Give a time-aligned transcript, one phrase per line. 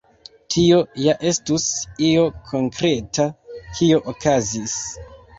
[0.53, 1.65] Tio ja estus
[2.07, 3.27] io konkreta,
[3.81, 4.75] kio okazis.